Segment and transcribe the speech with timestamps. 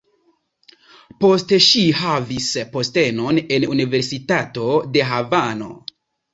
[1.25, 5.73] Poste ŝi havis postenon en universitato de Havano.